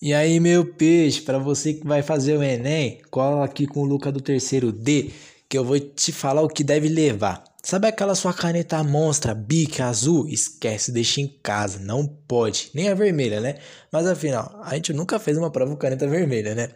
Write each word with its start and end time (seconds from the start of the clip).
E 0.00 0.12
aí, 0.12 0.38
meu 0.38 0.62
peixe, 0.74 1.22
para 1.22 1.38
você 1.38 1.72
que 1.72 1.86
vai 1.86 2.02
fazer 2.02 2.36
o 2.36 2.42
Enem, 2.42 3.00
cola 3.10 3.42
aqui 3.42 3.66
com 3.66 3.80
o 3.80 3.84
Luca 3.86 4.12
do 4.12 4.20
terceiro 4.20 4.70
D, 4.70 5.10
que 5.48 5.56
eu 5.56 5.64
vou 5.64 5.80
te 5.80 6.12
falar 6.12 6.42
o 6.42 6.48
que 6.48 6.62
deve 6.62 6.86
levar. 6.86 7.42
Sabe 7.62 7.88
aquela 7.88 8.14
sua 8.14 8.34
caneta 8.34 8.84
monstra, 8.84 9.34
bic 9.34 9.80
azul? 9.80 10.28
Esquece, 10.28 10.92
deixa 10.92 11.22
em 11.22 11.26
casa, 11.42 11.78
não 11.78 12.06
pode. 12.06 12.70
Nem 12.74 12.90
a 12.90 12.94
vermelha, 12.94 13.40
né? 13.40 13.54
Mas 13.90 14.06
afinal, 14.06 14.60
a 14.62 14.74
gente 14.74 14.92
nunca 14.92 15.18
fez 15.18 15.38
uma 15.38 15.50
prova 15.50 15.70
com 15.70 15.78
caneta 15.78 16.06
vermelha, 16.06 16.54
né? 16.54 16.68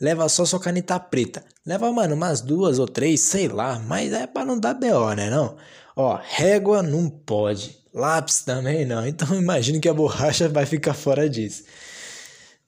Leva 0.00 0.26
só 0.30 0.46
sua 0.46 0.58
caneta 0.58 0.98
preta. 0.98 1.44
Leva, 1.66 1.92
mano, 1.92 2.14
umas 2.14 2.40
duas 2.40 2.78
ou 2.78 2.88
três, 2.88 3.20
sei 3.20 3.48
lá, 3.48 3.78
mas 3.86 4.14
é 4.14 4.26
para 4.26 4.46
não 4.46 4.58
dar 4.58 4.72
BO, 4.72 5.12
né, 5.14 5.28
não? 5.28 5.56
Ó, 5.94 6.18
régua 6.20 6.82
não 6.82 7.10
pode. 7.10 7.76
Lápis 7.92 8.40
também 8.40 8.86
não. 8.86 9.06
Então 9.06 9.28
imagino 9.38 9.78
que 9.78 9.90
a 9.90 9.94
borracha 9.94 10.48
vai 10.48 10.64
ficar 10.64 10.94
fora 10.94 11.28
disso. 11.28 11.64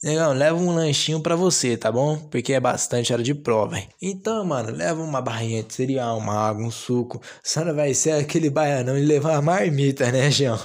Negão, 0.04 0.34
leva 0.34 0.58
um 0.58 0.74
lanchinho 0.74 1.18
para 1.18 1.34
você, 1.34 1.78
tá 1.78 1.90
bom? 1.90 2.18
Porque 2.18 2.52
é 2.52 2.60
bastante 2.60 3.10
hora 3.10 3.22
de 3.22 3.34
prova, 3.34 3.78
hein? 3.78 3.88
Então, 4.02 4.44
mano, 4.44 4.70
leva 4.70 5.02
uma 5.02 5.22
barrinha 5.22 5.62
de 5.62 5.72
cereal, 5.72 6.18
uma 6.18 6.34
água, 6.34 6.62
um 6.62 6.70
suco. 6.70 7.22
Só 7.42 7.64
não 7.64 7.74
vai 7.74 7.94
ser 7.94 8.10
aquele 8.10 8.50
baianão 8.50 8.98
e 8.98 9.02
levar 9.02 9.30
uma 9.32 9.40
marmita, 9.40 10.12
né, 10.12 10.30
João? 10.30 10.60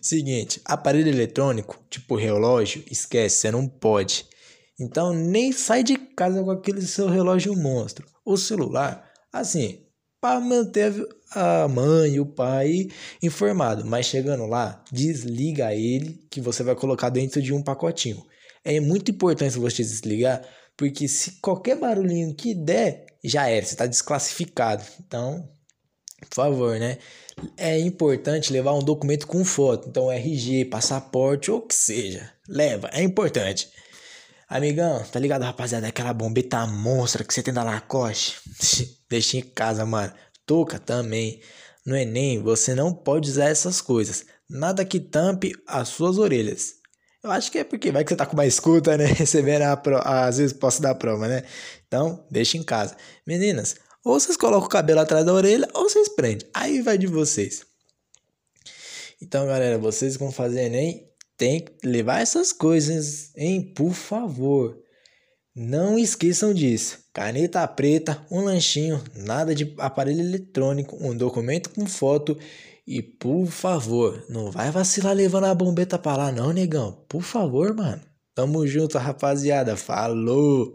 Seguinte, 0.00 0.60
aparelho 0.64 1.08
eletrônico, 1.08 1.76
tipo 1.90 2.14
relógio, 2.14 2.84
esquece, 2.88 3.38
você 3.38 3.50
não 3.50 3.66
pode. 3.66 4.24
Então, 4.78 5.12
nem 5.12 5.50
sai 5.50 5.82
de 5.82 5.96
casa 5.96 6.40
com 6.44 6.52
aquele 6.52 6.82
seu 6.82 7.08
relógio 7.08 7.52
monstro. 7.56 8.06
O 8.24 8.36
celular, 8.36 9.10
assim, 9.32 9.80
para 10.26 10.40
manter 10.40 10.92
a 11.30 11.68
mãe 11.68 12.14
e 12.14 12.20
o 12.20 12.26
pai 12.26 12.88
informado, 13.22 13.84
mas 13.86 14.06
chegando 14.06 14.44
lá, 14.44 14.82
desliga 14.90 15.72
ele 15.72 16.18
que 16.28 16.40
você 16.40 16.64
vai 16.64 16.74
colocar 16.74 17.10
dentro 17.10 17.40
de 17.40 17.54
um 17.54 17.62
pacotinho. 17.62 18.26
É 18.64 18.80
muito 18.80 19.12
importante 19.12 19.56
você 19.56 19.84
desligar, 19.84 20.42
porque 20.76 21.06
se 21.06 21.38
qualquer 21.40 21.76
barulhinho 21.76 22.34
que 22.34 22.54
der, 22.54 23.06
já 23.22 23.48
era, 23.48 23.64
você 23.64 23.74
está 23.74 23.86
desclassificado. 23.86 24.84
Então, 25.06 25.48
por 26.28 26.34
favor, 26.34 26.76
né? 26.80 26.98
É 27.56 27.78
importante 27.78 28.52
levar 28.52 28.74
um 28.74 28.82
documento 28.82 29.28
com 29.28 29.44
foto, 29.44 29.88
então 29.88 30.10
RG, 30.10 30.64
passaporte 30.64 31.52
ou 31.52 31.58
o 31.58 31.62
que 31.62 31.74
seja. 31.74 32.32
Leva, 32.48 32.90
é 32.92 33.00
importante. 33.00 33.68
Amigão, 34.48 35.02
tá 35.10 35.18
ligado, 35.18 35.42
rapaziada? 35.42 35.88
Aquela 35.88 36.14
bombeta 36.14 36.64
monstra 36.68 37.24
que 37.24 37.34
você 37.34 37.42
tem 37.42 37.52
da 37.52 37.64
Lacoste? 37.64 38.40
Deixa 39.10 39.38
em 39.38 39.42
casa, 39.42 39.84
mano. 39.84 40.12
Touca 40.46 40.78
também. 40.78 41.40
No 41.84 41.96
Enem, 41.96 42.40
você 42.40 42.72
não 42.72 42.94
pode 42.94 43.28
usar 43.28 43.46
essas 43.46 43.80
coisas. 43.80 44.24
Nada 44.48 44.84
que 44.84 45.00
tampe 45.00 45.52
as 45.66 45.88
suas 45.88 46.16
orelhas. 46.16 46.74
Eu 47.24 47.32
acho 47.32 47.50
que 47.50 47.58
é 47.58 47.64
porque 47.64 47.90
vai 47.90 48.04
que 48.04 48.10
você 48.10 48.16
tá 48.16 48.24
com 48.24 48.34
uma 48.34 48.46
escuta, 48.46 48.96
né? 48.96 49.06
Recebendo 49.18 49.62
a 49.62 49.76
pro... 49.76 49.96
às 50.04 50.38
vezes 50.38 50.52
posso 50.52 50.80
dar 50.80 50.94
prova, 50.94 51.26
né? 51.26 51.42
Então, 51.88 52.24
deixa 52.30 52.56
em 52.56 52.62
casa. 52.62 52.96
Meninas, 53.26 53.74
ou 54.04 54.18
vocês 54.18 54.36
colocam 54.36 54.66
o 54.66 54.70
cabelo 54.70 55.00
atrás 55.00 55.26
da 55.26 55.32
orelha 55.32 55.68
ou 55.74 55.90
vocês 55.90 56.08
prendem. 56.08 56.48
Aí 56.54 56.80
vai 56.82 56.96
de 56.96 57.08
vocês. 57.08 57.66
Então, 59.20 59.44
galera, 59.44 59.76
vocês 59.76 60.16
vão 60.16 60.30
fazer 60.30 60.66
Enem, 60.66 61.10
tem 61.36 61.60
que 61.60 61.86
levar 61.86 62.20
essas 62.20 62.52
coisas, 62.52 63.30
hein? 63.36 63.72
Por 63.74 63.92
favor. 63.92 64.78
Não 65.54 65.98
esqueçam 65.98 66.52
disso. 66.52 66.98
Caneta 67.14 67.66
preta, 67.66 68.26
um 68.30 68.42
lanchinho, 68.42 69.02
nada 69.14 69.54
de 69.54 69.74
aparelho 69.78 70.20
eletrônico, 70.20 70.96
um 71.00 71.16
documento 71.16 71.70
com 71.70 71.86
foto 71.86 72.36
e 72.86 73.02
por 73.02 73.46
favor, 73.46 74.24
não 74.28 74.50
vai 74.50 74.70
vacilar 74.70 75.12
levando 75.12 75.46
a 75.46 75.54
bombeta 75.54 75.98
pra 75.98 76.16
lá 76.16 76.30
não, 76.30 76.52
negão. 76.52 77.04
Por 77.08 77.22
favor, 77.22 77.74
mano. 77.74 78.00
Tamo 78.34 78.66
junto, 78.66 78.96
rapaziada. 78.98 79.76
Falou! 79.76 80.72